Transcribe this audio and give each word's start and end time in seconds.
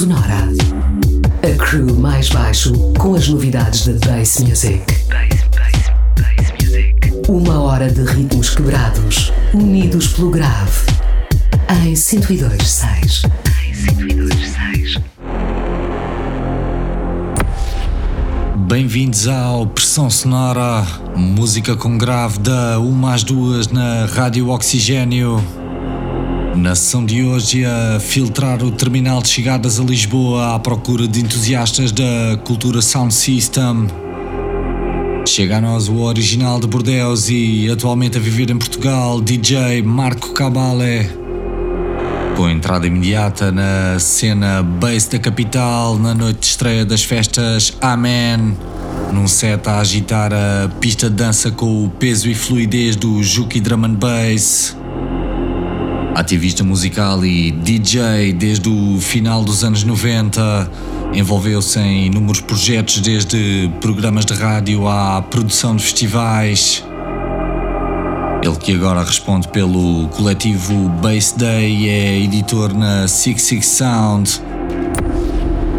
Sonora. 0.00 0.48
A 1.42 1.62
crew 1.62 1.94
mais 1.94 2.30
baixo 2.30 2.72
com 2.98 3.14
as 3.14 3.28
novidades 3.28 3.86
da 3.86 3.92
Bass 4.08 4.38
Music. 4.40 4.82
Bass, 5.10 5.28
bass, 5.54 5.92
bass 6.16 6.52
music. 6.52 7.12
Uma 7.28 7.60
hora 7.60 7.90
de 7.90 8.02
ritmos 8.04 8.48
quebrados, 8.48 9.30
unidos 9.52 10.08
pelo 10.14 10.30
grave. 10.30 10.86
Em 11.84 11.92
102.6. 11.92 13.30
Em 13.62 13.72
102.6. 13.74 15.02
Bem-vindos 18.56 19.28
ao 19.28 19.66
Pressão 19.66 20.08
Sonora, 20.08 20.82
música 21.14 21.76
com 21.76 21.98
grave 21.98 22.38
da 22.38 22.80
1 22.80 23.06
às 23.06 23.22
2 23.22 23.68
na 23.68 24.06
Rádio 24.06 24.48
Oxigênio. 24.48 25.59
Na 26.60 26.74
sessão 26.74 27.06
de 27.06 27.24
hoje, 27.24 27.64
a 27.64 27.98
filtrar 27.98 28.62
o 28.62 28.70
terminal 28.70 29.22
de 29.22 29.28
chegadas 29.28 29.80
a 29.80 29.82
Lisboa 29.82 30.54
à 30.54 30.58
procura 30.58 31.08
de 31.08 31.20
entusiastas 31.22 31.90
da 31.90 32.36
cultura 32.44 32.82
Sound 32.82 33.14
System. 33.14 33.86
Chega 35.26 35.56
a 35.56 35.60
nós 35.62 35.88
o 35.88 36.00
original 36.00 36.60
de 36.60 36.66
Bordeaux 36.66 37.30
e 37.30 37.70
atualmente 37.70 38.18
a 38.18 38.20
viver 38.20 38.50
em 38.50 38.58
Portugal, 38.58 39.22
DJ 39.22 39.80
Marco 39.80 40.34
Cabale. 40.34 41.08
Com 42.36 42.46
entrada 42.50 42.86
imediata 42.86 43.50
na 43.50 43.98
cena 43.98 44.62
bass 44.62 45.06
da 45.06 45.18
capital, 45.18 45.98
na 45.98 46.12
noite 46.12 46.40
de 46.40 46.46
estreia 46.46 46.84
das 46.84 47.02
festas 47.02 47.72
Amen. 47.80 48.54
Num 49.14 49.26
set 49.26 49.66
a 49.66 49.78
agitar 49.78 50.30
a 50.30 50.68
pista 50.78 51.08
de 51.08 51.16
dança 51.16 51.50
com 51.50 51.86
o 51.86 51.88
peso 51.88 52.28
e 52.28 52.34
fluidez 52.34 52.96
do 52.96 53.22
Juki 53.22 53.60
Drum 53.60 53.86
and 53.86 53.94
Bass. 53.94 54.79
Ativista 56.20 56.62
musical 56.62 57.24
e 57.24 57.50
DJ 57.50 58.34
desde 58.34 58.68
o 58.68 59.00
final 59.00 59.42
dos 59.42 59.64
anos 59.64 59.84
90, 59.84 60.70
envolveu-se 61.14 61.78
em 61.78 62.08
inúmeros 62.08 62.42
projetos, 62.42 63.00
desde 63.00 63.70
programas 63.80 64.26
de 64.26 64.34
rádio 64.34 64.86
à 64.86 65.22
produção 65.22 65.74
de 65.74 65.82
festivais. 65.82 66.84
Ele 68.42 68.54
que 68.56 68.74
agora 68.74 69.02
responde 69.02 69.48
pelo 69.48 70.08
coletivo 70.08 70.90
Bass 71.02 71.32
Day 71.32 71.88
é 71.88 72.18
editor 72.18 72.74
na 72.74 73.08
Six 73.08 73.40
Six 73.40 73.66
Sound, 73.66 74.42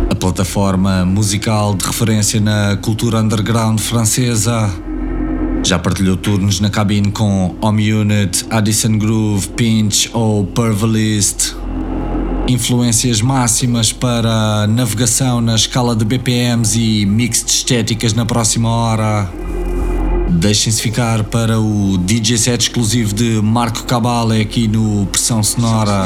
a 0.09 0.15
plataforma 0.15 1.05
musical 1.05 1.75
de 1.75 1.85
referência 1.85 2.41
na 2.41 2.75
cultura 2.77 3.19
underground 3.19 3.79
francesa. 3.79 4.73
Já 5.71 5.79
partilhou 5.79 6.17
turnos 6.17 6.59
na 6.59 6.69
cabine 6.69 7.13
com 7.13 7.55
Home 7.61 7.93
Unit, 7.93 8.45
Addison 8.49 8.97
Groove, 8.97 9.47
Pinch 9.51 10.09
ou 10.11 10.45
Purvalist. 10.45 11.55
Influências 12.45 13.21
máximas 13.21 13.93
para 13.93 14.67
navegação 14.67 15.39
na 15.39 15.55
escala 15.55 15.95
de 15.95 16.03
BPMs 16.03 16.77
e 16.77 17.05
mix 17.05 17.41
de 17.45 17.51
estéticas 17.51 18.13
na 18.13 18.25
próxima 18.25 18.67
hora. 18.67 19.31
Deixem-se 20.27 20.81
ficar 20.81 21.23
para 21.23 21.57
o 21.57 21.97
DJ 21.99 22.37
set 22.37 22.63
exclusivo 22.63 23.13
de 23.13 23.41
Marco 23.41 23.85
Cabale 23.85 24.41
aqui 24.41 24.67
no 24.67 25.05
Pressão 25.05 25.41
Sonora. 25.41 26.05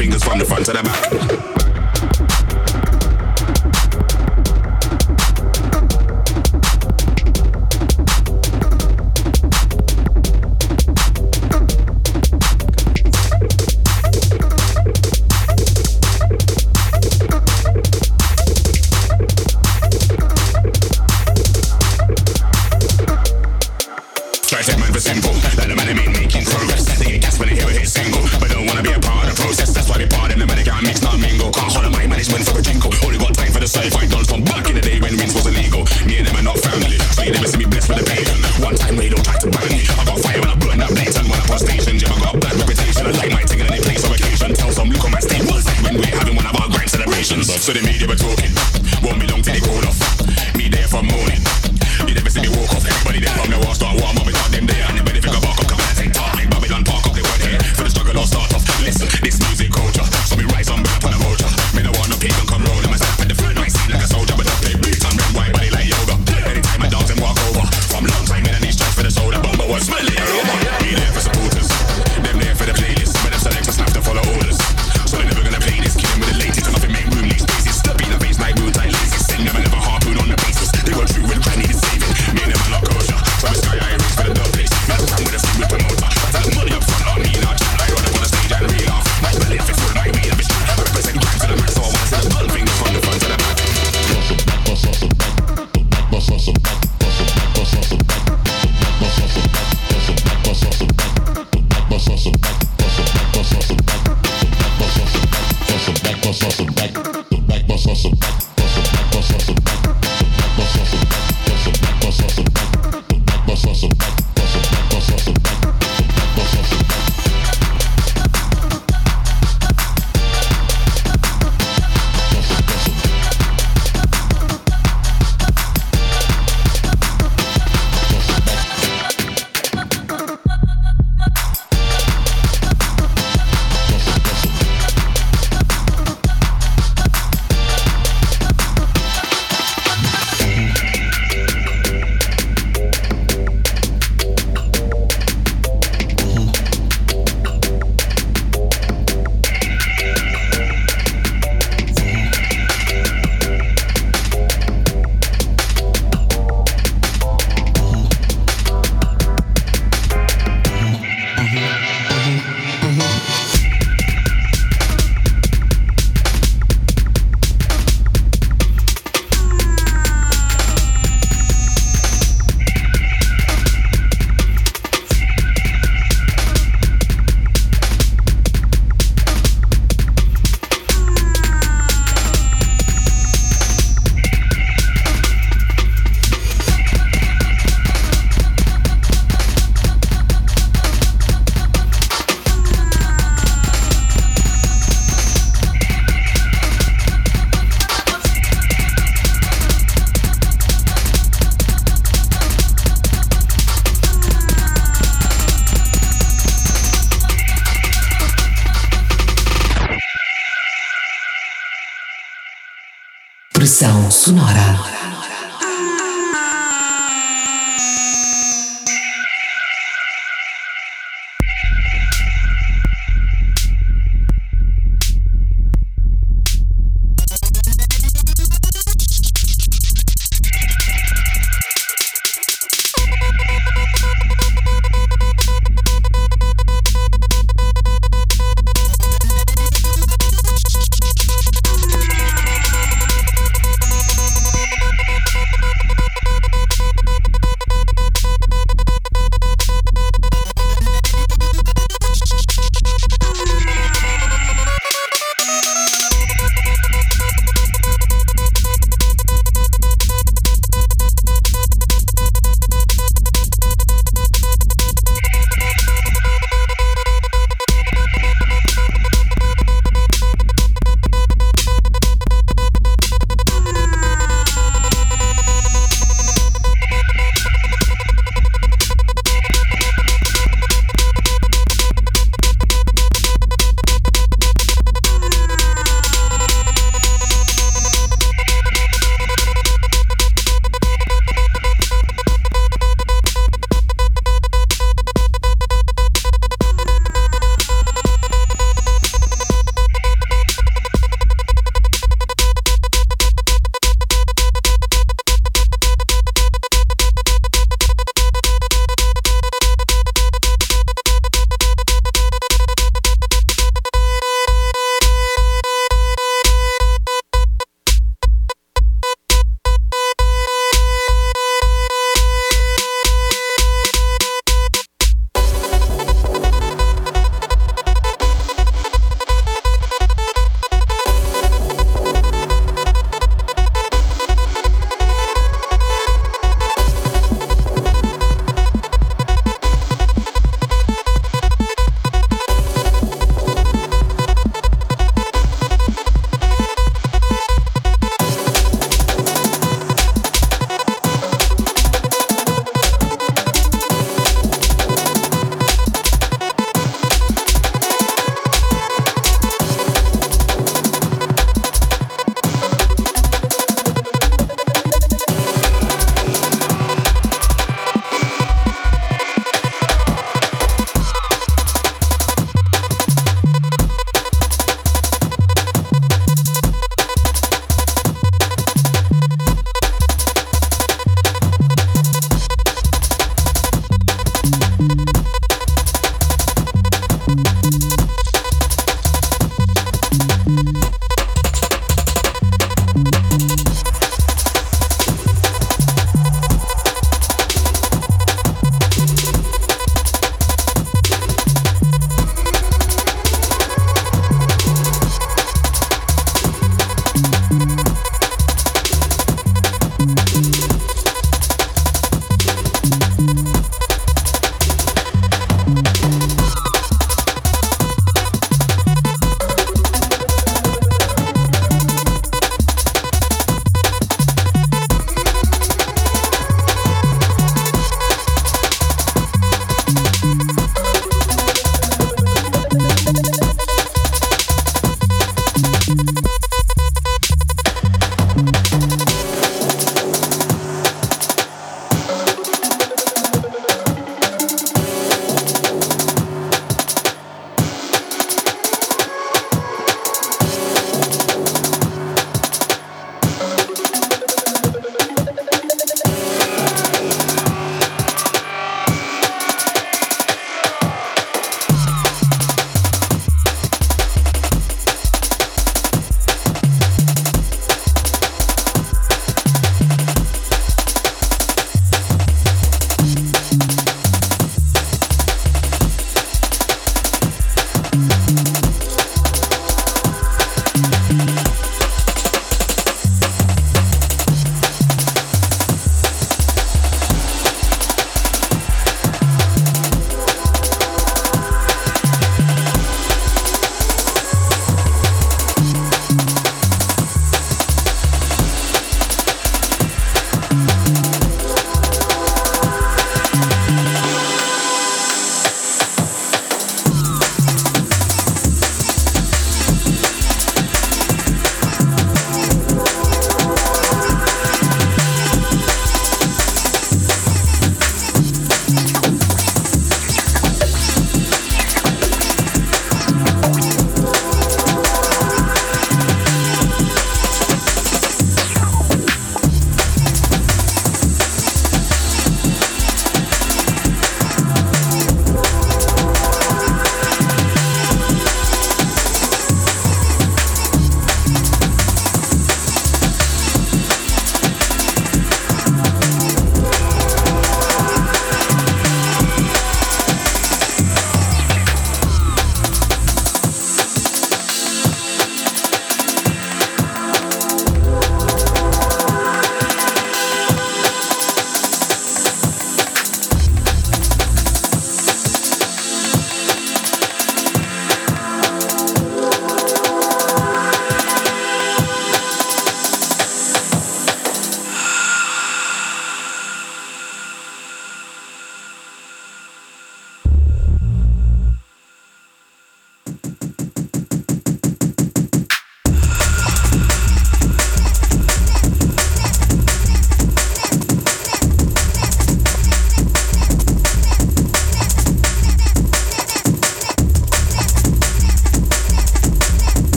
Fingers 0.00 0.24
from 0.24 0.38
the 0.38 0.46
front 0.46 0.64
to 0.64 0.72
the 0.72 0.82
back. 0.82 1.39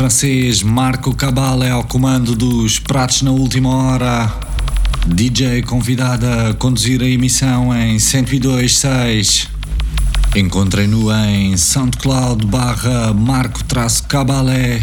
francês 0.00 0.62
Marco 0.62 1.14
Cabal 1.14 1.62
é 1.62 1.68
ao 1.68 1.84
comando 1.84 2.34
dos 2.34 2.78
pratos 2.78 3.20
na 3.20 3.32
última 3.32 3.68
hora. 3.68 4.32
DJ 5.06 5.60
convidado 5.60 6.24
a 6.24 6.54
conduzir 6.54 7.02
a 7.02 7.06
emissão 7.06 7.76
em 7.76 7.98
102.6. 7.98 9.46
Encontrem-no 10.34 11.12
em 11.12 11.54
SoundCloud 11.54 12.46
barra 12.46 13.12
Marco-Cabalé. 13.12 14.80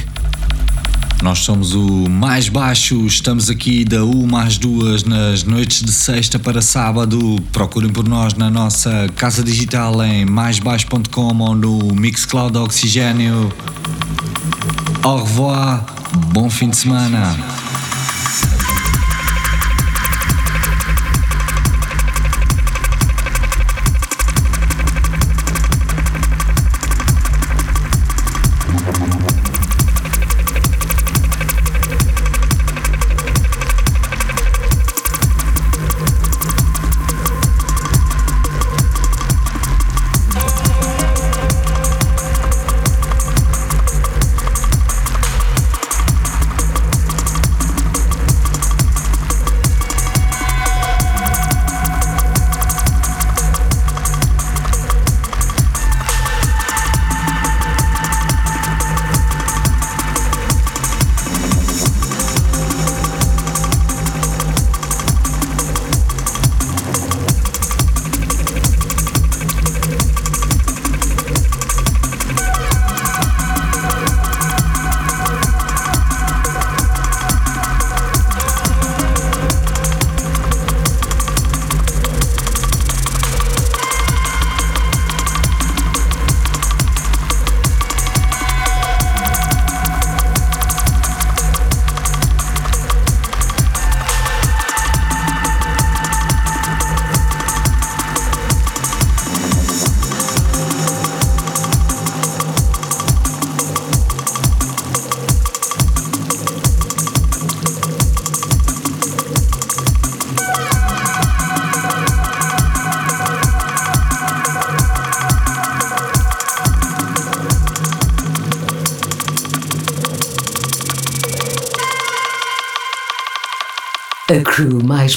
Nós 1.24 1.40
somos 1.40 1.74
o 1.74 2.08
mais 2.08 2.48
baixo, 2.48 3.04
estamos 3.08 3.50
aqui 3.50 3.84
da 3.84 4.06
1 4.06 4.38
às 4.38 4.60
2 4.60 5.04
nas 5.06 5.44
noites 5.44 5.82
de 5.82 5.94
sexta 5.94 6.38
para 6.38 6.62
sábado. 6.62 7.42
Procurem 7.52 7.90
por 7.90 8.08
nós 8.08 8.36
na 8.36 8.52
nossa 8.52 9.10
casa 9.16 9.44
digital 9.44 10.04
em 10.04 10.28
maisbaixo.com 10.28 11.40
ou 11.40 11.56
no 11.56 11.96
Mixcloud 11.96 12.56
Oxigênio. 12.60 13.52
Au 15.08 15.16
revoir, 15.16 15.80
bom 16.34 16.50
fim 16.50 16.68
de 16.68 16.76
semana. 16.76 17.34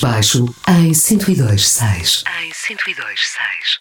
Baixo 0.01 0.47
em 0.67 0.93
102.6. 0.93 2.25
Em 2.43 2.51
102.6. 2.51 3.80